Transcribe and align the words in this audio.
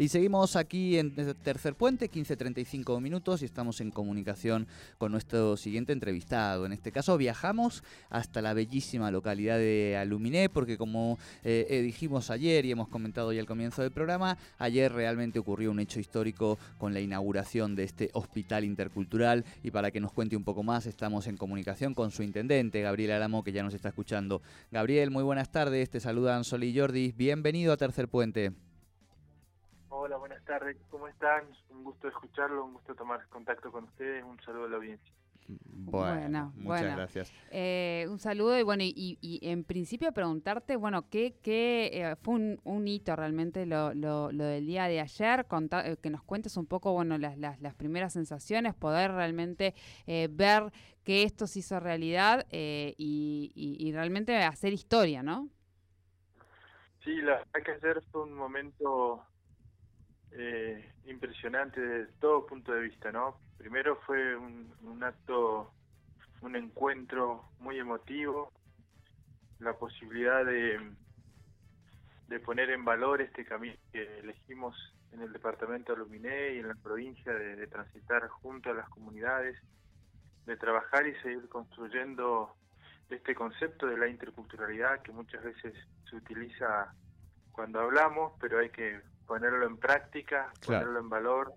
Y 0.00 0.10
seguimos 0.10 0.54
aquí 0.54 0.96
en 0.96 1.12
Tercer 1.42 1.74
Puente, 1.74 2.08
15.35 2.08 3.00
minutos 3.00 3.42
y 3.42 3.46
estamos 3.46 3.80
en 3.80 3.90
comunicación 3.90 4.68
con 4.96 5.10
nuestro 5.10 5.56
siguiente 5.56 5.92
entrevistado. 5.92 6.66
En 6.66 6.72
este 6.72 6.92
caso 6.92 7.18
viajamos 7.18 7.82
hasta 8.08 8.40
la 8.40 8.54
bellísima 8.54 9.10
localidad 9.10 9.58
de 9.58 9.96
Aluminé 9.96 10.50
porque 10.50 10.78
como 10.78 11.18
eh, 11.42 11.66
eh, 11.68 11.82
dijimos 11.82 12.30
ayer 12.30 12.64
y 12.64 12.70
hemos 12.70 12.86
comentado 12.86 13.32
ya 13.32 13.40
al 13.40 13.48
comienzo 13.48 13.82
del 13.82 13.90
programa, 13.90 14.38
ayer 14.58 14.92
realmente 14.92 15.40
ocurrió 15.40 15.72
un 15.72 15.80
hecho 15.80 15.98
histórico 15.98 16.60
con 16.78 16.94
la 16.94 17.00
inauguración 17.00 17.74
de 17.74 17.82
este 17.82 18.10
hospital 18.12 18.62
intercultural 18.62 19.44
y 19.64 19.72
para 19.72 19.90
que 19.90 19.98
nos 19.98 20.12
cuente 20.12 20.36
un 20.36 20.44
poco 20.44 20.62
más 20.62 20.86
estamos 20.86 21.26
en 21.26 21.36
comunicación 21.36 21.94
con 21.94 22.12
su 22.12 22.22
intendente, 22.22 22.82
Gabriel 22.82 23.10
Aramo, 23.10 23.42
que 23.42 23.50
ya 23.50 23.64
nos 23.64 23.74
está 23.74 23.88
escuchando. 23.88 24.42
Gabriel, 24.70 25.10
muy 25.10 25.24
buenas 25.24 25.50
tardes, 25.50 25.90
te 25.90 25.98
saludan 25.98 26.44
Sol 26.44 26.62
y 26.62 26.78
Jordi, 26.78 27.12
bienvenido 27.16 27.72
a 27.72 27.76
Tercer 27.76 28.06
Puente. 28.06 28.67
Hola, 30.08 30.16
buenas 30.16 30.42
tardes, 30.46 30.74
¿cómo 30.88 31.06
están? 31.06 31.44
Un 31.68 31.84
gusto 31.84 32.08
escucharlo, 32.08 32.64
un 32.64 32.72
gusto 32.72 32.94
tomar 32.94 33.28
contacto 33.28 33.70
con 33.70 33.84
ustedes, 33.84 34.24
un 34.24 34.40
saludo 34.40 34.64
a 34.64 34.68
la 34.70 34.76
audiencia. 34.76 35.12
Bueno, 35.46 36.50
muchas 36.56 36.96
gracias. 36.96 37.32
Eh, 37.50 38.06
un 38.08 38.18
saludo 38.18 38.58
y 38.58 38.62
bueno, 38.62 38.84
y, 38.86 39.38
en 39.42 39.64
principio 39.64 40.10
preguntarte, 40.12 40.76
bueno, 40.76 41.10
¿qué, 41.10 41.36
qué 41.42 41.90
eh, 41.92 42.16
fue 42.22 42.56
un, 42.64 42.88
hito 42.88 43.14
realmente 43.16 43.66
lo, 43.66 43.92
lo, 43.92 44.28
del 44.32 44.66
día 44.66 44.88
de 44.88 45.00
ayer? 45.00 45.44
Eh, 45.84 45.96
que 46.00 46.08
nos 46.08 46.22
cuentes 46.22 46.56
un 46.56 46.64
poco, 46.64 46.94
bueno, 46.94 47.18
las, 47.18 47.36
las, 47.36 47.60
las 47.60 47.74
primeras 47.74 48.14
sensaciones, 48.14 48.74
poder 48.74 49.12
realmente 49.12 49.74
ver 50.06 50.72
que 51.04 51.24
esto 51.24 51.46
se 51.46 51.58
hizo 51.58 51.80
realidad 51.80 52.46
y, 52.50 53.52
y, 53.54 53.92
realmente 53.92 54.34
hacer 54.38 54.72
historia, 54.72 55.22
¿no? 55.22 55.50
Sí, 57.04 57.14
la 57.16 57.44
verdad 57.52 57.62
que 57.62 57.72
ayer 57.72 58.02
fue 58.10 58.22
un 58.22 58.32
momento 58.32 59.22
eh, 60.32 60.92
impresionante 61.06 61.80
desde 61.80 62.12
todo 62.20 62.46
punto 62.46 62.72
de 62.72 62.82
vista, 62.82 63.10
¿no? 63.12 63.38
Primero 63.56 63.96
fue 64.06 64.36
un, 64.36 65.02
acto, 65.02 65.72
un 66.42 66.56
encuentro 66.56 67.50
muy 67.60 67.78
emotivo, 67.78 68.52
la 69.58 69.72
posibilidad 69.74 70.44
de, 70.44 70.78
de 72.28 72.40
poner 72.40 72.70
en 72.70 72.84
valor 72.84 73.20
este 73.20 73.44
camino 73.44 73.76
que 73.92 74.20
elegimos 74.20 74.76
en 75.12 75.22
el 75.22 75.32
departamento 75.32 75.92
de 75.92 75.98
Luminé 75.98 76.54
y 76.54 76.58
en 76.58 76.68
la 76.68 76.74
provincia 76.74 77.32
de, 77.32 77.66
transitar 77.66 78.28
junto 78.28 78.70
a 78.70 78.74
las 78.74 78.88
comunidades, 78.90 79.58
de 80.46 80.56
trabajar 80.56 81.06
y 81.06 81.14
seguir 81.20 81.48
construyendo 81.48 82.54
este 83.10 83.34
concepto 83.34 83.86
de 83.86 83.96
la 83.96 84.08
interculturalidad 84.08 85.02
que 85.02 85.12
muchas 85.12 85.42
veces 85.42 85.74
se 86.08 86.16
utiliza 86.16 86.92
cuando 87.52 87.80
hablamos, 87.80 88.34
pero 88.40 88.58
hay 88.58 88.70
que 88.70 89.00
ponerlo 89.28 89.66
en 89.66 89.76
práctica, 89.76 90.50
ponerlo 90.64 90.98
en 90.98 91.10
valor, 91.10 91.52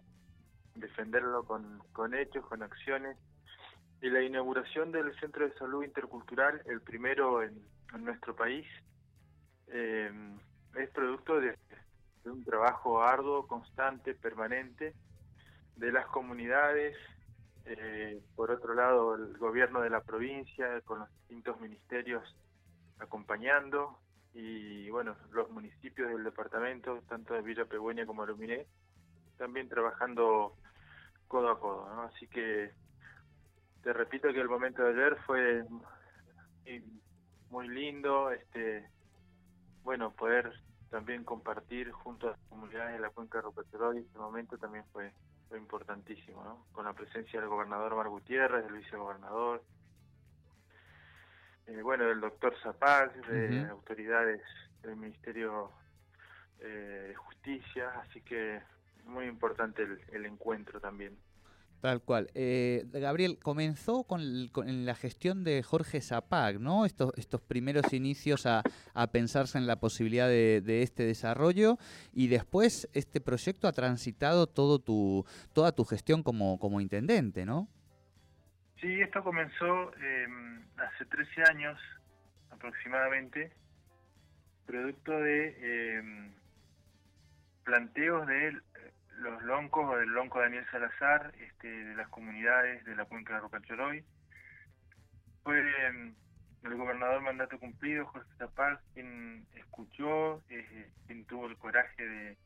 defenderlo 0.76 1.46
con, 1.46 1.82
con 1.94 2.14
hechos, 2.14 2.46
con 2.46 2.62
acciones. 2.62 3.18
Y 4.02 4.10
la 4.10 4.22
inauguración 4.22 4.92
del 4.92 5.18
Centro 5.20 5.48
de 5.48 5.54
Salud 5.54 5.84
Intercultural, 5.84 6.62
el 6.66 6.82
primero 6.82 7.42
en, 7.42 7.64
nuestro 7.98 8.36
país, 8.36 8.68
eh, 9.68 10.12
es 10.76 10.90
producto 10.90 11.40
de, 11.40 11.58
un 12.26 12.44
trabajo 12.44 13.02
arduo, 13.02 13.48
constante, 13.48 14.16
permanente 14.16 14.94
de 15.76 15.92
las 15.92 16.06
comunidades, 16.08 16.96
eh, 17.66 18.22
por 18.36 18.52
otro 18.52 18.74
lado 18.74 19.16
el 19.16 19.38
gobierno 19.38 19.82
de 19.82 19.90
la 19.90 20.02
provincia 20.02 20.82
con 20.82 21.00
los 21.00 21.10
distintos 21.20 21.60
ministerios 21.60 22.24
acompañando, 23.00 23.98
y 24.34 24.90
bueno, 24.90 25.16
los 25.32 25.50
municipios 25.50 26.10
del 26.10 26.24
departamento, 26.24 27.02
tanto 27.08 27.34
de 27.34 27.42
Villa 27.42 27.66
Pegüeña 27.66 28.06
como 28.06 28.26
de 28.26 28.32
Luminé, 28.32 28.68
también 29.38 29.68
trabajando 29.68 30.56
codo 31.28 31.50
a 31.50 31.60
codo, 31.60 31.90
¿no? 31.94 32.04
Así 32.04 32.28
que 32.28 32.72
te 33.84 33.94
repito 33.94 34.32
que 34.32 34.40
el 34.40 34.50
momento 34.50 34.84
de 34.84 34.90
ayer 34.92 35.18
fue 35.26 35.66
muy 37.50 37.68
lindo, 37.68 38.32
este 38.32 38.90
bueno, 39.84 40.12
poder 40.12 40.54
también 40.90 41.24
compartir 41.24 41.92
junto 41.92 42.28
a 42.28 42.32
las 42.32 42.40
comunidades 42.50 42.94
de 42.94 43.00
la 43.00 43.10
cuenca 43.10 43.42
de 43.42 44.00
este 44.00 44.18
momento 44.20 44.58
también 44.58 44.86
fue, 44.92 45.12
fue 45.50 45.58
importantísimo, 45.58 46.44
¿no? 46.44 46.66
Con 46.72 46.86
la 46.86 46.94
presencia 46.94 47.40
del 47.40 47.50
gobernador 47.50 47.96
Mar 47.96 48.10
Gutiérrez, 48.10 48.64
del 48.66 48.74
vicegobernador, 48.74 49.64
eh, 51.68 51.82
bueno, 51.82 52.06
del 52.06 52.20
doctor 52.20 52.54
Zapag, 52.64 53.14
de 53.28 53.66
autoridades 53.70 54.42
del 54.82 54.96
Ministerio 54.96 55.72
eh, 56.60 57.06
de 57.10 57.16
Justicia, 57.16 57.90
así 58.02 58.22
que 58.22 58.62
muy 59.06 59.26
importante 59.26 59.88
el, 60.12 60.26
encuentro 60.26 60.80
también. 60.80 61.18
Tal 61.82 62.02
cual. 62.02 62.30
Eh, 62.36 62.86
Gabriel, 62.92 63.40
comenzó 63.40 64.04
con, 64.04 64.52
la 64.86 64.94
gestión 64.94 65.44
de 65.44 65.64
Jorge 65.64 66.02
Zapag, 66.02 66.60
¿no? 66.60 66.86
Estos, 66.86 67.12
estos 67.18 67.42
primeros 67.42 67.92
inicios 67.94 68.46
a, 68.46 68.62
pensarse 69.12 69.58
en 69.58 69.66
la 69.66 69.80
posibilidad 69.80 70.28
de, 70.28 70.84
este 70.84 71.04
desarrollo 71.04 71.78
y 72.14 72.28
después 72.28 72.88
este 72.94 73.20
proyecto 73.20 73.68
ha 73.68 73.72
transitado 73.72 74.46
todo 74.46 74.78
tu, 74.78 75.26
toda 75.54 75.72
tu 75.72 75.84
gestión 75.84 76.22
como, 76.22 76.60
como 76.60 76.80
intendente, 76.80 77.46
¿no? 77.46 77.68
Sí, 78.82 79.00
esto 79.00 79.24
comenzó 79.24 79.96
em, 79.98 80.66
hace 80.78 81.06
13 81.06 81.44
años 81.52 81.80
aproximadamente, 82.50 83.52
producto 84.66 85.12
de 85.20 86.00
em, 86.00 86.34
planteos 87.64 88.26
de 88.26 88.60
los 89.20 89.44
loncos 89.44 89.88
o 89.88 89.98
del 89.98 90.10
lonco 90.10 90.40
Daniel 90.40 90.66
Salazar, 90.72 91.32
este, 91.40 91.68
de 91.68 91.96
las 91.96 92.10
comunidades 92.10 92.84
de 92.86 92.96
la 92.96 93.06
cuenca 93.06 93.36
de 93.36 93.42
Rocachoroy. 93.42 94.04
Fue 95.44 95.60
em, 95.86 96.16
el 96.64 96.76
gobernador 96.76 97.22
mandato 97.22 97.60
cumplido, 97.60 98.08
José 98.08 98.28
Zapag, 98.40 98.80
quien 98.96 99.46
escuchó, 99.58 100.42
eh, 100.50 100.90
quien 101.06 101.26
tuvo 101.26 101.46
el 101.46 101.58
coraje 101.58 102.04
de, 102.04 102.38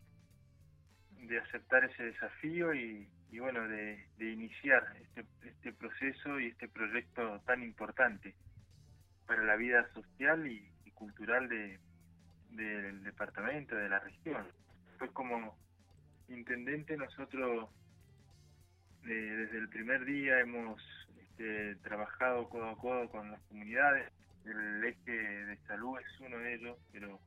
de 1.12 1.40
aceptar 1.40 1.85
ese 1.85 2.03
desafío 2.03 2.74
y, 2.74 3.07
y 3.31 3.40
bueno, 3.40 3.68
de, 3.68 4.08
iniciar 4.19 4.84
este, 5.02 5.25
este 5.44 5.74
proceso 5.74 6.40
y 6.40 6.47
este 6.47 6.68
proyecto 6.68 7.41
tan 7.46 7.63
importante 7.63 8.36
para 9.25 9.44
la 9.44 9.56
vida 9.56 9.88
social 9.94 10.47
y, 10.47 10.72
cultural 10.94 11.50
de, 11.50 11.78
del 12.52 13.03
departamento, 13.03 13.75
de 13.75 13.90
la 13.90 14.00
región. 14.00 14.47
Fue 14.97 15.12
como 15.12 15.58
intendente 16.30 16.96
nosotros 16.96 17.69
eh, 19.03 19.08
desde 19.08 19.57
el 19.59 19.69
primer 19.69 20.03
día 20.06 20.40
hemos 20.40 20.81
este, 21.22 21.75
trabajado 21.84 22.50
codo 22.50 22.69
a 22.69 22.78
codo 22.78 23.09
con 23.09 23.30
las 23.30 23.42
comunidades. 23.44 24.12
El 24.46 24.84
eje 24.84 25.12
de 25.12 25.57
salud 25.68 26.00
es 26.00 26.19
uno 26.22 26.38
de 26.38 26.56
ellos, 26.56 26.78
pero 26.92 27.19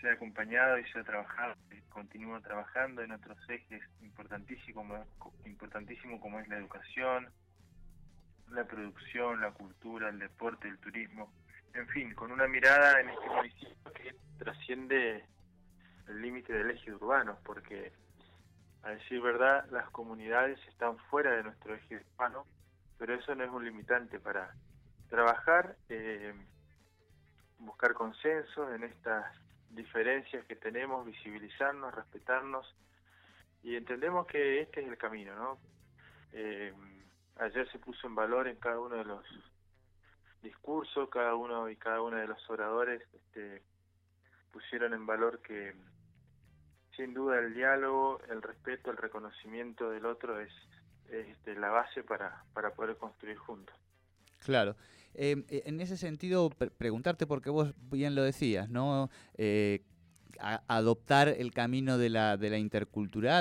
se 0.00 0.08
ha 0.08 0.12
acompañado 0.12 0.78
y 0.78 0.84
se 0.90 0.98
ha 0.98 1.04
trabajado, 1.04 1.54
continúa 1.88 2.40
trabajando 2.40 3.02
en 3.02 3.12
otros 3.12 3.38
ejes 3.48 3.82
importantísimos, 4.02 5.06
importantísimo 5.44 6.20
como 6.20 6.40
es 6.40 6.48
la 6.48 6.58
educación, 6.58 7.28
la 8.50 8.64
producción, 8.64 9.40
la 9.40 9.52
cultura, 9.52 10.08
el 10.08 10.18
deporte, 10.18 10.68
el 10.68 10.78
turismo, 10.78 11.32
en 11.72 11.88
fin, 11.88 12.14
con 12.14 12.32
una 12.32 12.46
mirada 12.46 13.00
en 13.00 13.10
este 13.10 13.28
municipio 13.28 13.92
que 13.92 14.14
trasciende 14.38 15.24
el 16.08 16.22
límite 16.22 16.52
del 16.52 16.70
eje 16.70 16.92
urbano, 16.92 17.38
porque 17.44 17.92
a 18.82 18.90
decir 18.90 19.20
verdad, 19.20 19.66
las 19.70 19.88
comunidades 19.90 20.58
están 20.68 20.98
fuera 21.10 21.32
de 21.32 21.42
nuestro 21.42 21.74
eje 21.74 22.04
urbano, 22.12 22.46
pero 22.98 23.14
eso 23.14 23.34
no 23.34 23.44
es 23.44 23.50
un 23.50 23.64
limitante 23.64 24.20
para 24.20 24.54
trabajar, 25.08 25.76
eh, 25.88 26.34
buscar 27.58 27.94
consenso 27.94 28.72
en 28.74 28.84
estas 28.84 29.24
diferencias 29.74 30.44
que 30.46 30.56
tenemos, 30.56 31.04
visibilizarnos, 31.06 31.94
respetarnos 31.94 32.74
y 33.62 33.76
entendemos 33.76 34.26
que 34.26 34.60
este 34.60 34.82
es 34.82 34.88
el 34.88 34.98
camino, 34.98 35.34
¿no? 35.34 35.58
Eh, 36.32 36.72
ayer 37.36 37.70
se 37.70 37.78
puso 37.78 38.06
en 38.06 38.14
valor 38.14 38.48
en 38.48 38.56
cada 38.56 38.78
uno 38.78 38.96
de 38.96 39.04
los 39.04 39.24
discursos, 40.42 41.08
cada 41.08 41.34
uno 41.34 41.68
y 41.70 41.76
cada 41.76 42.02
uno 42.02 42.16
de 42.16 42.26
los 42.26 42.50
oradores 42.50 43.02
este, 43.14 43.62
pusieron 44.52 44.92
en 44.92 45.06
valor 45.06 45.40
que 45.40 45.74
sin 46.96 47.14
duda 47.14 47.38
el 47.38 47.54
diálogo, 47.54 48.20
el 48.28 48.42
respeto, 48.42 48.90
el 48.90 48.96
reconocimiento 48.96 49.90
del 49.90 50.06
otro 50.06 50.38
es, 50.38 50.52
este, 51.08 51.54
la 51.56 51.70
base 51.70 52.02
para, 52.04 52.44
para 52.52 52.70
poder 52.70 52.96
construir 52.96 53.36
juntos. 53.36 53.74
Claro. 54.44 54.76
Eh, 55.14 55.42
en 55.64 55.80
ese 55.80 55.96
sentido, 55.96 56.50
preguntarte, 56.50 57.26
porque 57.26 57.48
vos 57.48 57.72
bien 57.90 58.14
lo 58.14 58.22
decías, 58.22 58.68
¿no? 58.68 59.10
Eh, 59.38 59.80
adoptar 60.40 61.28
el 61.28 61.52
camino 61.52 61.98
de 61.98 62.10
la, 62.10 62.36
de 62.36 62.50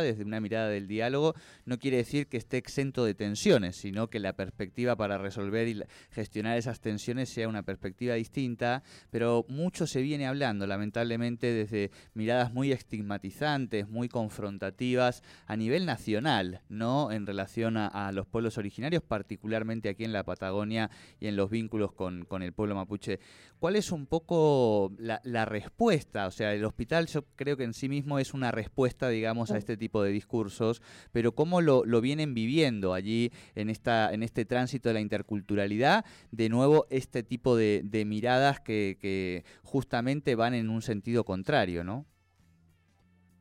desde 0.01 0.23
una 0.23 0.39
mirada 0.39 0.69
del 0.69 0.87
diálogo 0.87 1.35
no 1.65 1.79
quiere 1.79 1.97
decir 1.97 2.27
que 2.27 2.37
esté 2.37 2.57
exento 2.57 3.05
de 3.05 3.13
tensiones, 3.13 3.75
sino 3.75 4.09
que 4.09 4.19
la 4.19 4.33
perspectiva 4.33 4.95
para 4.95 5.17
resolver 5.17 5.67
y 5.67 5.81
gestionar 6.11 6.57
esas 6.57 6.79
tensiones 6.79 7.29
sea 7.29 7.47
una 7.47 7.63
perspectiva 7.63 8.15
distinta, 8.15 8.83
pero 9.11 9.45
mucho 9.47 9.87
se 9.87 10.01
viene 10.01 10.27
hablando, 10.27 10.67
lamentablemente, 10.67 11.47
desde 11.53 11.91
miradas 12.13 12.53
muy 12.53 12.71
estigmatizantes, 12.71 13.87
muy 13.87 14.09
confrontativas 14.09 15.23
a 15.47 15.55
nivel 15.55 15.85
nacional, 15.85 16.61
¿no? 16.69 17.11
En 17.11 17.25
relación 17.25 17.77
a, 17.77 18.11
los 18.11 18.27
pueblos 18.27 18.57
originarios, 18.57 19.01
particularmente 19.01 19.89
aquí 19.89 20.03
en 20.03 20.13
la 20.13 20.23
Patagonia 20.23 20.89
y 21.19 21.27
en 21.27 21.35
los 21.35 21.49
vínculos 21.49 21.93
con, 21.93 22.25
con 22.25 22.43
el 22.43 22.53
pueblo 22.53 22.75
mapuche. 22.75 23.19
¿Cuál 23.59 23.75
es 23.75 23.91
un 23.91 24.05
poco 24.07 24.91
la, 24.97 25.21
la 25.23 25.45
respuesta? 25.45 26.27
O 26.27 26.31
sea, 26.31 26.53
el 26.53 26.65
hospital 26.65 26.82
yo 26.85 27.23
creo 27.35 27.57
que 27.57 27.63
en 27.63 27.73
sí 27.73 27.89
mismo 27.89 28.19
es 28.19 28.33
una 28.33 28.51
respuesta, 28.51 29.09
digamos, 29.09 29.51
a 29.51 29.57
este 29.57 29.77
tipo 29.77 30.03
de 30.03 30.11
discursos, 30.11 30.81
pero 31.11 31.33
¿cómo 31.33 31.61
lo, 31.61 31.85
lo 31.85 32.01
vienen 32.01 32.33
viviendo 32.33 32.93
allí 32.93 33.31
en, 33.55 33.69
esta, 33.69 34.13
en 34.13 34.23
este 34.23 34.45
tránsito 34.45 34.89
de 34.89 34.93
la 34.93 34.99
interculturalidad? 35.01 36.05
De 36.31 36.49
nuevo, 36.49 36.85
este 36.89 37.23
tipo 37.23 37.55
de, 37.55 37.81
de 37.83 38.05
miradas 38.05 38.59
que, 38.59 38.97
que 38.99 39.43
justamente 39.63 40.35
van 40.35 40.53
en 40.53 40.69
un 40.69 40.81
sentido 40.81 41.23
contrario, 41.23 41.83
¿no? 41.83 42.05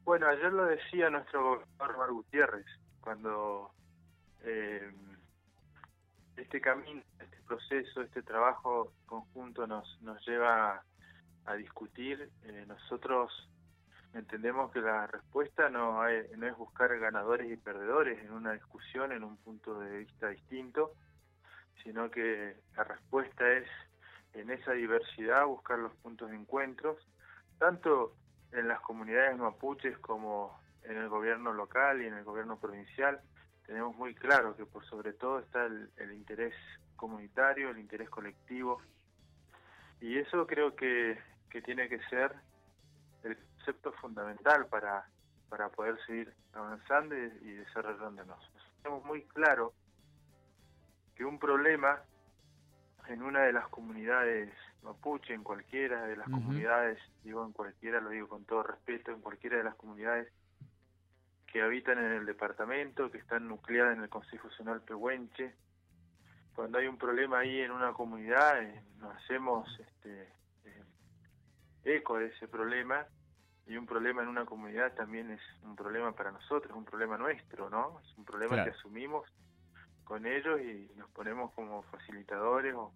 Bueno, 0.05 0.27
ayer 0.27 0.53
lo 0.53 0.65
decía 0.67 1.11
nuestro 1.11 1.65
gobernador 1.79 2.13
Gutiérrez, 2.13 2.67
cuando 3.01 3.71
eh, 4.43 4.91
este 6.37 6.61
camino, 6.61 7.03
este 7.21 7.37
proceso, 7.47 8.03
este 8.03 8.23
trabajo 8.23 8.93
conjunto 9.07 9.67
nos, 9.67 10.01
nos 10.03 10.25
lleva 10.27 10.83
a 11.47 11.55
discutir, 11.55 12.31
eh, 12.45 12.65
nosotros 12.67 13.49
entendemos 14.15 14.71
que 14.73 14.81
la 14.81 15.07
respuesta 15.07 15.71
no, 15.71 16.03
no 16.03 16.47
es 16.47 16.57
buscar 16.57 16.97
ganadores 16.99 17.51
y 17.51 17.57
perdedores 17.57 18.23
en 18.23 18.33
una 18.33 18.53
discusión, 18.53 19.13
en 19.13 19.25
un 19.25 19.37
punto 19.39 19.79
de 19.81 19.99
vista 19.99 20.29
distinto, 20.29 20.93
sino 21.83 22.11
que 22.11 22.57
la 22.77 22.85
respuesta 22.85 23.51
es 23.51 23.67
en 24.35 24.51
esa 24.51 24.73
diversidad 24.73 25.47
buscar 25.47 25.79
los 25.79 25.95
puntos 25.97 26.31
de 26.31 26.37
encuentros, 26.37 26.97
tanto 27.59 28.15
en 28.53 28.69
las 28.69 28.81
comunidades 28.81 29.37
mapuches 29.37 29.99
como 29.99 30.61
en 30.85 30.97
el 30.97 31.09
gobierno 31.09 31.53
local 31.53 32.03
y 32.03 32.07
en 32.07 32.15
el 32.15 32.25
gobierno 32.25 32.59
provincial. 32.59 33.21
Tenemos 33.67 33.97
muy 33.97 34.15
claro 34.15 34.57
que 34.57 34.67
por 34.67 34.85
sobre 34.87 35.13
todo 35.13 35.39
está 35.39 35.65
el, 35.65 35.91
el 35.97 36.13
interés 36.13 36.55
comunitario, 36.97 37.71
el 37.71 37.79
interés 37.79 38.11
colectivo, 38.11 38.81
y 40.01 40.19
eso 40.19 40.47
creo 40.47 40.75
que 40.75 41.17
que 41.53 41.61
tiene 41.61 41.87
que 41.87 42.01
ser 42.05 42.33
el 43.25 43.37
concepto 43.37 43.93
fundamental 43.93 44.67
para, 44.69 45.07
para 45.51 45.69
poder 45.69 45.99
seguir 46.07 46.33
avanzando 46.55 47.15
y, 47.15 47.53
desarrollándonos. 47.53 48.41
Tenemos 48.83 49.05
muy 49.05 49.23
claro 49.25 49.75
que 51.15 51.27
un 51.27 51.39
problema 51.39 52.01
en 53.09 53.23
una 53.23 53.43
de 53.43 53.53
las 53.53 53.69
comunidades 53.69 54.51
mapuche, 54.83 55.35
en 55.35 55.45
cualquiera 55.45 56.07
de 56.07 56.17
las 56.17 56.29
comunidades, 56.31 56.99
digo 57.23 57.45
en 57.45 57.53
cualquiera, 57.53 58.01
lo 58.01 58.09
digo 58.09 58.29
con 58.29 58.47
todo 58.47 58.63
respeto, 58.63 59.13
en 59.13 59.21
cualquiera 59.21 59.59
de 59.59 59.65
las 59.65 59.75
comunidades 59.75 60.33
que 61.47 61.61
habitan 61.61 61.99
en 61.99 62.13
el 62.13 62.25
departamento, 62.25 63.11
que 63.11 63.19
están 63.19 63.47
nucleadas 63.47 63.99
en 63.99 64.05
el 64.05 64.09
Consejo 64.09 64.49
Nacional 64.49 64.81
Pehuenche, 64.81 65.55
cuando 66.55 66.79
hay 66.79 66.87
un 66.87 66.97
problema 66.97 67.41
ahí 67.41 67.61
en 67.61 67.71
una 67.71 67.93
comunidad, 67.93 68.63
eh, 68.63 68.83
nos 68.99 69.15
hacemos 69.17 69.69
este, 69.79 70.29
eco 71.85 72.19
de 72.19 72.27
ese 72.27 72.49
problema 72.49 73.07
y 73.67 73.77
un 73.77 73.87
problema 73.87 74.23
en 74.23 74.29
una 74.29 74.45
comunidad 74.45 74.93
también 74.95 75.31
es 75.31 75.41
un 75.63 75.77
problema 75.77 76.13
para 76.13 76.33
nosotros, 76.33 76.77
un 76.77 76.85
problema 76.85 77.17
nuestro, 77.17 77.71
¿no? 77.71 78.01
Es 78.01 78.19
un 78.19 78.25
problema 78.25 78.65
que 78.65 78.71
asumimos 78.71 79.29
con 80.05 80.27
ellos 80.27 80.61
y 80.61 80.91
nos 80.97 81.09
ponemos 81.11 81.53
como 81.53 81.83
facilitadores 81.85 82.75
o, 82.75 82.93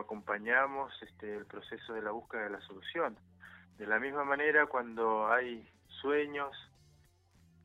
acompañamos 0.00 0.92
este, 1.02 1.34
el 1.34 1.46
proceso 1.46 1.94
de 1.94 2.02
la 2.02 2.10
búsqueda 2.10 2.42
de 2.42 2.50
la 2.50 2.60
solución. 2.60 3.16
De 3.78 3.86
la 3.86 3.98
misma 3.98 4.22
manera, 4.22 4.66
cuando 4.66 5.32
hay 5.32 5.66
sueños, 6.02 6.54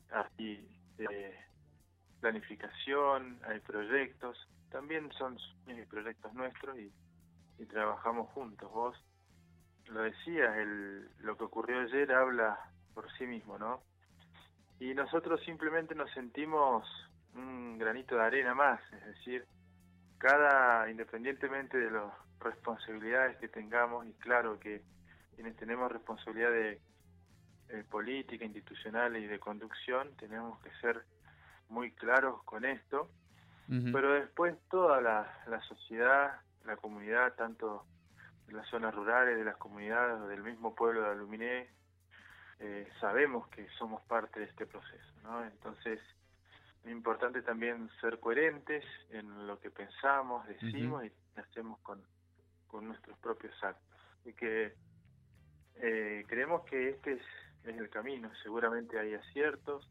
hay 0.09 0.65
eh, 0.99 1.37
planificación, 2.21 3.39
hay 3.45 3.59
proyectos, 3.59 4.37
también 4.71 5.11
son 5.13 5.37
sueños 5.37 5.85
y 5.85 5.89
proyectos 5.89 6.33
nuestros 6.33 6.77
y, 6.79 6.93
y 7.59 7.65
trabajamos 7.65 8.29
juntos. 8.29 8.71
Vos 8.71 8.95
lo 9.87 10.01
decía, 10.01 10.57
el, 10.57 11.07
lo 11.19 11.37
que 11.37 11.43
ocurrió 11.43 11.79
ayer 11.81 12.11
habla 12.11 12.59
por 12.93 13.11
sí 13.17 13.25
mismo, 13.25 13.57
¿no? 13.57 13.81
Y 14.79 14.93
nosotros 14.93 15.41
simplemente 15.43 15.95
nos 15.95 16.11
sentimos 16.11 16.85
un 17.35 17.77
granito 17.77 18.15
de 18.15 18.23
arena 18.23 18.53
más, 18.53 18.81
es 18.93 19.05
decir, 19.05 19.45
cada, 20.17 20.89
independientemente 20.89 21.77
de 21.77 21.91
las 21.91 22.11
responsabilidades 22.39 23.37
que 23.37 23.47
tengamos, 23.47 24.05
y 24.05 24.13
claro 24.13 24.59
que 24.59 24.83
quienes 25.35 25.55
tenemos 25.55 25.91
responsabilidad 25.91 26.51
de 26.51 26.79
política, 27.89 28.45
institucional 28.45 29.17
y 29.17 29.25
de 29.25 29.39
conducción, 29.39 30.15
tenemos 30.17 30.59
que 30.61 30.69
ser 30.79 31.03
muy 31.69 31.91
claros 31.91 32.43
con 32.43 32.65
esto, 32.65 33.09
pero 33.91 34.13
después 34.13 34.55
toda 34.69 35.01
la, 35.01 35.41
la 35.47 35.59
sociedad, 35.61 36.39
la 36.65 36.75
comunidad, 36.75 37.33
tanto 37.33 37.85
de 38.47 38.53
las 38.53 38.67
zonas 38.67 38.93
rurales, 38.93 39.37
de 39.37 39.45
las 39.45 39.57
comunidades, 39.57 40.27
del 40.27 40.43
mismo 40.43 40.75
pueblo 40.75 41.01
de 41.01 41.09
Aluminé, 41.09 41.69
eh, 42.59 42.87
sabemos 42.99 43.47
que 43.49 43.67
somos 43.77 44.01
parte 44.03 44.39
de 44.39 44.45
este 44.45 44.65
proceso, 44.65 45.13
¿no? 45.23 45.43
Entonces, 45.43 45.99
es 46.83 46.91
importante 46.91 47.41
también 47.41 47.89
ser 48.01 48.19
coherentes 48.19 48.83
en 49.09 49.47
lo 49.47 49.59
que 49.59 49.71
pensamos, 49.71 50.45
decimos 50.47 51.05
y 51.05 51.11
hacemos 51.39 51.79
con, 51.79 52.01
con 52.67 52.87
nuestros 52.87 53.17
propios 53.19 53.53
actos. 53.63 53.97
Y 54.25 54.33
que 54.33 54.73
eh, 55.75 56.25
creemos 56.27 56.63
que 56.65 56.89
este 56.89 57.13
es, 57.13 57.21
es 57.63 57.77
el 57.77 57.89
camino. 57.89 58.31
Seguramente 58.43 58.99
hay 58.99 59.13
aciertos, 59.13 59.89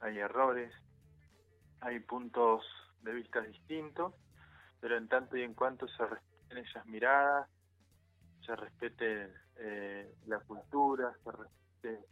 hay 0.00 0.18
errores, 0.18 0.72
hay 1.80 2.00
puntos 2.00 2.64
de 3.02 3.12
vista 3.12 3.40
distintos, 3.40 4.14
pero 4.80 4.96
en 4.96 5.08
tanto 5.08 5.36
y 5.36 5.42
en 5.42 5.54
cuanto 5.54 5.86
se 5.88 6.06
respeten 6.06 6.58
esas 6.58 6.86
miradas, 6.86 7.48
se 8.44 8.56
respete 8.56 9.32
eh, 9.56 10.14
la 10.26 10.40
cultura, 10.40 11.12
se 11.22 11.30
respete 11.30 12.06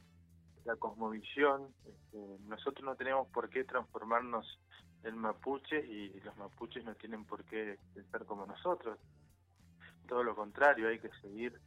la 0.65 0.77
cosmovisión. 0.77 1.75
Este, 1.87 2.39
nosotros 2.47 2.85
no 2.85 2.95
tenemos 2.95 3.29
por 3.29 3.49
qué 3.49 3.65
transformarnos 3.65 4.59
en 5.05 5.19
mapuches 5.19 5.85
y 5.85 6.21
los 6.21 6.37
mapuches 6.37 6.85
no 6.85 6.95
tienen 6.95 7.25
por 7.25 7.45
qué 7.45 7.79
pensar 7.95 8.25
como 8.25 8.47
nosotros. 8.47 8.99
Todo 10.07 10.23
lo 10.23 10.35
contrario, 10.35 10.89
hay 10.89 10.99
que 10.99 11.11
seguir 11.21 11.59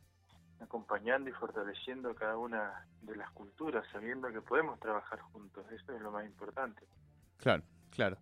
acompañando 0.60 1.30
y 1.30 1.34
fortaleciendo 1.34 2.16
cada 2.16 2.38
una 2.38 2.88
de 3.02 3.16
las 3.16 3.30
culturas, 3.32 3.86
sabiendo 3.92 4.32
que 4.32 4.42
podemos 4.42 4.80
trabajar 4.80 5.20
juntos. 5.20 5.66
Eso 5.72 5.94
es 5.94 6.02
lo 6.02 6.12
más 6.12 6.26
importante. 6.26 6.86
Claro, 7.38 7.64
claro. 7.92 8.18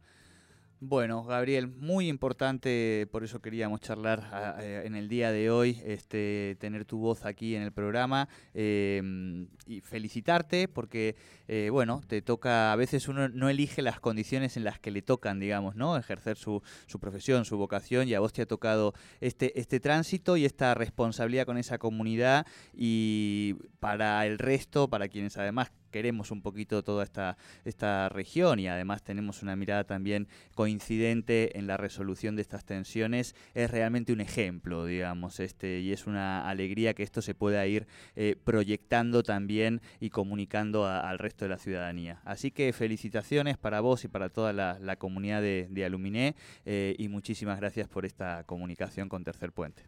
Bueno, 0.79 1.23
Gabriel, 1.23 1.69
muy 1.69 2.09
importante, 2.09 3.07
por 3.09 3.23
eso 3.23 3.41
queríamos 3.41 3.79
charlar 3.79 4.57
en 4.61 4.95
el 4.95 5.07
día 5.07 5.31
de 5.31 5.49
hoy, 5.49 5.81
este, 5.85 6.57
tener 6.59 6.83
tu 6.83 6.97
voz 6.97 7.23
aquí 7.23 7.55
en 7.55 7.61
el 7.61 7.71
programa 7.71 8.27
em, 8.53 9.47
y 9.65 9.79
felicitarte 9.79 10.67
porque, 10.67 11.15
eh, 11.47 11.69
bueno, 11.71 12.01
te 12.05 12.21
toca, 12.21 12.73
a 12.73 12.75
veces 12.75 13.07
uno 13.07 13.29
no 13.29 13.47
elige 13.47 13.81
las 13.81 14.01
condiciones 14.01 14.57
en 14.57 14.65
las 14.65 14.77
que 14.77 14.91
le 14.91 15.01
tocan, 15.01 15.39
digamos, 15.39 15.77
¿no? 15.77 15.95
Ejercer 15.95 16.35
su, 16.35 16.61
su 16.85 16.99
profesión, 16.99 17.45
su 17.45 17.57
vocación 17.57 18.09
y 18.09 18.13
a 18.13 18.19
vos 18.19 18.33
te 18.33 18.41
ha 18.41 18.45
tocado 18.45 18.93
este, 19.21 19.57
este 19.57 19.79
tránsito 19.79 20.35
y 20.35 20.43
esta 20.43 20.73
responsabilidad 20.73 21.45
con 21.45 21.57
esa 21.57 21.77
comunidad 21.77 22.45
y 22.73 23.55
para 23.79 24.25
el 24.25 24.37
resto, 24.37 24.89
para 24.89 25.07
quienes 25.07 25.37
además 25.37 25.71
queremos 25.93 26.31
un 26.31 26.41
poquito 26.41 26.83
toda 26.83 27.03
esta, 27.03 27.37
esta 27.63 28.09
región 28.09 28.59
y 28.59 28.67
además 28.67 29.03
tenemos 29.03 29.43
una 29.43 29.55
mirada 29.55 29.83
también 29.85 30.27
coincidente 30.55 31.57
en 31.57 31.67
la 31.67 31.77
resolución 31.77 32.35
de 32.35 32.41
estas 32.41 32.65
tensiones, 32.65 33.35
es 33.53 33.69
realmente 33.69 34.11
un 34.11 34.19
ejemplo, 34.19 34.85
digamos, 34.85 35.39
este, 35.39 35.79
y 35.79 35.93
es 35.93 36.07
una 36.07 36.49
alegría 36.49 36.95
que 36.95 37.03
esto 37.03 37.21
se 37.21 37.35
pueda 37.35 37.65
ir 37.67 37.87
eh, 38.15 38.35
proyectando 38.43 39.21
también 39.21 39.81
y 39.99 40.09
comunicando 40.09 40.87
al 40.87 41.19
resto 41.19 41.45
de 41.45 41.49
la 41.49 41.59
ciudadanía. 41.59 42.21
Así 42.25 42.49
que 42.49 42.73
felicitaciones 42.73 43.57
para 43.57 43.79
vos 43.79 44.03
y 44.03 44.07
para 44.07 44.29
toda 44.29 44.51
la, 44.51 44.95
comunidad 44.97 45.41
de, 45.41 45.67
de 45.69 45.85
Aluminé 45.85 46.35
eh, 46.65 46.95
y 46.97 47.07
muchísimas 47.07 47.59
gracias 47.59 47.87
por 47.87 48.05
esta 48.05 48.43
comunicación 48.45 49.09
con 49.09 49.23
Tercer 49.23 49.51
Puente. 49.51 49.83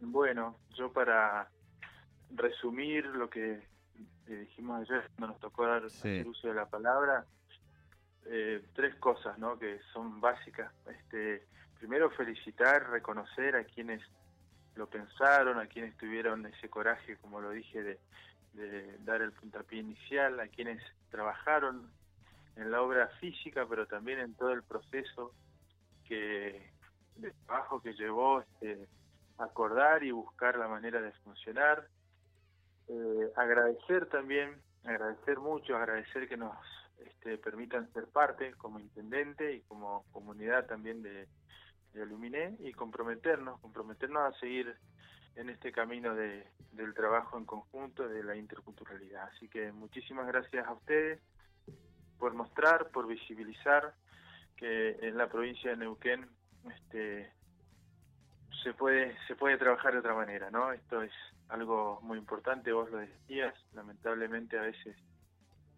Bueno, 0.00 0.58
yo 0.76 0.92
para 0.92 1.48
resumir 2.34 3.06
lo 3.06 3.30
que 3.30 3.60
dijimos 4.26 4.80
ayer 4.82 5.08
cuando 5.16 5.34
nos 5.34 5.40
tocó 5.40 5.66
dar 5.66 5.82
el 6.04 6.26
uso 6.26 6.48
de 6.48 6.54
la 6.54 6.66
palabra, 6.66 7.24
eh, 8.26 8.64
tres 8.74 8.94
cosas 8.96 9.38
¿no? 9.38 9.58
que 9.58 9.80
son 9.92 10.20
básicas. 10.20 10.72
Este, 10.86 11.46
primero 11.78 12.10
felicitar, 12.10 12.88
reconocer 12.90 13.56
a 13.56 13.64
quienes 13.64 14.02
lo 14.74 14.88
pensaron, 14.88 15.58
a 15.58 15.66
quienes 15.66 15.96
tuvieron 15.96 16.46
ese 16.46 16.68
coraje, 16.68 17.16
como 17.18 17.40
lo 17.40 17.50
dije, 17.50 17.82
de, 17.82 18.00
de 18.54 18.98
dar 19.04 19.22
el 19.22 19.32
puntapié 19.32 19.80
inicial, 19.80 20.40
a 20.40 20.48
quienes 20.48 20.82
trabajaron 21.10 21.90
en 22.56 22.70
la 22.70 22.82
obra 22.82 23.08
física, 23.20 23.66
pero 23.68 23.86
también 23.86 24.20
en 24.20 24.34
todo 24.34 24.52
el 24.52 24.62
proceso 24.62 25.32
que 26.08 26.72
de 27.16 27.30
trabajo 27.46 27.80
que 27.80 27.92
llevó 27.92 28.40
este, 28.40 28.88
acordar 29.38 30.02
y 30.02 30.10
buscar 30.10 30.56
la 30.56 30.68
manera 30.68 31.00
de 31.00 31.12
funcionar. 31.24 31.88
Eh, 32.88 33.32
agradecer 33.36 34.06
también, 34.06 34.60
agradecer 34.84 35.38
mucho, 35.38 35.76
agradecer 35.76 36.28
que 36.28 36.36
nos 36.36 36.56
este, 36.98 37.38
permitan 37.38 37.92
ser 37.92 38.06
parte 38.08 38.52
como 38.54 38.78
intendente 38.78 39.54
y 39.54 39.60
como 39.62 40.04
comunidad 40.12 40.66
también 40.66 41.02
de, 41.02 41.26
de 41.92 42.02
Aluminé 42.02 42.56
y 42.60 42.72
comprometernos, 42.72 43.60
comprometernos 43.60 44.22
a 44.22 44.38
seguir 44.38 44.74
en 45.36 45.50
este 45.50 45.72
camino 45.72 46.14
de, 46.14 46.46
del 46.72 46.94
trabajo 46.94 47.38
en 47.38 47.44
conjunto, 47.44 48.06
de 48.08 48.22
la 48.22 48.36
interculturalidad. 48.36 49.28
Así 49.34 49.48
que 49.48 49.72
muchísimas 49.72 50.26
gracias 50.26 50.66
a 50.66 50.72
ustedes 50.72 51.20
por 52.18 52.34
mostrar, 52.34 52.90
por 52.90 53.06
visibilizar 53.06 53.94
que 54.56 54.96
en 55.02 55.16
la 55.16 55.28
provincia 55.28 55.70
de 55.70 55.76
Neuquén 55.78 56.28
este, 56.70 57.32
se 58.62 58.72
puede 58.74 59.16
se 59.26 59.34
puede 59.34 59.58
trabajar 59.58 59.92
de 59.92 59.98
otra 59.98 60.14
manera, 60.14 60.50
¿no? 60.50 60.72
Esto 60.72 61.02
es 61.02 61.12
algo 61.48 62.00
muy 62.02 62.18
importante, 62.18 62.72
vos 62.72 62.90
lo 62.90 62.98
decías, 62.98 63.54
lamentablemente 63.72 64.58
a 64.58 64.62
veces 64.62 64.96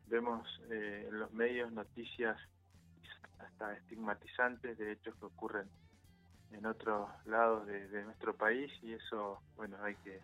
vemos 0.06 0.46
eh, 0.70 1.06
en 1.08 1.18
los 1.18 1.32
medios 1.32 1.72
noticias 1.72 2.36
hasta 3.38 3.74
estigmatizantes 3.74 4.78
de 4.78 4.92
hechos 4.92 5.14
que 5.16 5.26
ocurren 5.26 5.68
en 6.52 6.64
otros 6.66 7.08
lados 7.26 7.66
de, 7.66 8.04
nuestro 8.04 8.34
país 8.34 8.72
y 8.82 8.92
eso, 8.92 9.40
bueno, 9.56 9.76
hay 9.82 9.96
que 9.96 10.20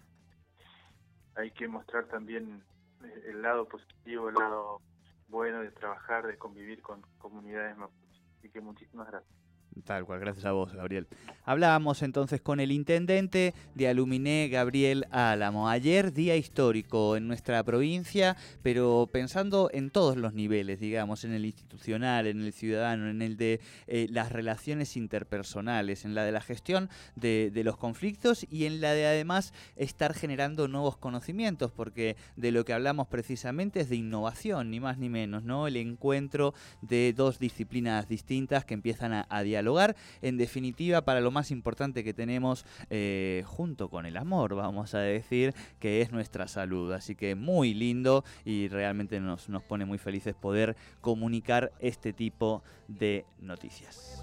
hay 1.35 1.51
que 1.51 1.67
mostrar 1.67 2.07
también 2.07 2.63
eh, 3.03 3.25
el 3.31 3.43
lado 3.43 3.67
positivo, 3.67 4.29
el 4.29 4.35
lado 4.35 4.81
bueno 5.29 5.61
de 5.61 5.71
trabajar, 5.71 6.27
de 6.27 6.37
convivir 6.37 6.83
con 6.83 7.01
comunidades 7.19 7.77
mapuches. 7.77 8.23
Así 8.39 8.51
que 8.51 8.61
muchísimas 8.61 9.09
gracias. 9.09 9.42
Tal 9.85 10.05
cual, 10.05 10.21
gracias 10.21 10.45
a 10.45 10.53
vos, 10.53 10.73
Gabriel. 10.75 11.07
Hablábamos 11.45 12.03
entonces 12.03 12.41
con 12.41 12.61
el 12.61 12.71
intendente 12.71 13.55
de 13.75 13.89
Aluminé, 13.89 14.49
Gabriel 14.49 15.07
Álamo. 15.11 15.69
Ayer, 15.69 16.13
día 16.13 16.37
histórico 16.37 17.17
en 17.17 17.27
nuestra 17.27 17.65
provincia, 17.65 18.37
pero 18.63 19.09
pensando 19.11 19.71
en 19.73 19.91
todos 19.91 20.17
los 20.17 20.35
niveles, 20.35 20.79
digamos, 20.79 21.25
en 21.25 21.33
el 21.33 21.47
institucional, 21.47 22.27
en 22.27 22.43
el 22.43 22.53
ciudadano, 22.53 23.09
en 23.09 23.23
el 23.23 23.37
de 23.37 23.61
eh, 23.87 24.07
las 24.11 24.31
relaciones 24.31 24.97
interpersonales, 24.97 26.05
en 26.05 26.15
la 26.15 26.25
de 26.25 26.33
la 26.33 26.43
gestión 26.43 26.91
de, 27.17 27.51
los 27.65 27.77
conflictos 27.77 28.47
y 28.51 28.67
en 28.67 28.81
la 28.81 28.93
de 28.93 29.07
además 29.07 29.55
estar 29.77 30.15
generando 30.15 30.69
nuevos 30.69 30.97
conocimientos, 30.97 31.73
porque 31.73 32.17
de 32.37 32.53
lo 32.53 32.65
que 32.65 32.73
hablamos 32.73 33.09
precisamente 33.09 33.81
es 33.81 33.89
de 33.89 33.97
innovación, 33.97 34.71
ni 34.71 34.81
más 34.81 34.99
ni 34.99 35.09
menos, 35.09 35.45
¿no? 35.45 35.67
El 35.67 35.77
encuentro 35.77 36.55
de 36.83 37.15
dos 37.17 37.39
disciplinas 37.39 38.09
distintas 38.09 38.65
que 38.65 38.75
empiezan 38.75 39.25
a 39.29 39.43
dialogar 39.43 39.62
dialogar, 39.63 39.97
en 40.21 40.37
definitiva, 40.37 41.03
para 41.03 41.21
lo 41.21 41.31
más 41.31 41.51
importante 41.51 42.03
que 42.03 42.13
tenemos 42.13 42.67
eh, 42.91 43.45
junto 43.47 43.89
con 43.89 44.07
el 44.07 44.17
amor, 44.17 44.55
vamos 44.55 44.95
a 44.95 44.99
decir, 44.99 45.55
que 45.79 46.03
es 46.03 46.11
nuestra 46.11 46.49
salud. 46.49 46.93
Así 46.93 47.15
que 47.15 47.35
muy 47.35 47.75
lindo 47.75 48.25
y 48.45 48.69
realmente 48.69 49.21
nos, 49.21 49.49
nos 49.49 49.63
pone 49.63 49.85
muy 49.85 49.99
felices 49.99 50.35
poder 50.35 50.77
comunicar 51.01 51.73
este 51.79 52.13
tipo 52.13 52.63
de 52.89 53.25
noticias. 53.41 54.23